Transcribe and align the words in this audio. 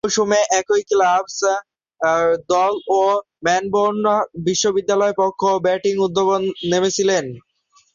ঐ 0.01 0.07
মৌসুমে 0.07 0.39
একই 0.59 0.81
ক্লাব 0.89 1.23
দল 2.51 2.73
ও 2.91 2.99
মেলবোর্ন 3.45 4.05
বিশ্ববিদ্যালয়ের 4.47 5.19
পক্ষেও 5.21 5.63
ব্যাটিং 5.65 5.93
উদ্বোধনে 6.05 6.49
নেমেছিলেন। 6.71 7.25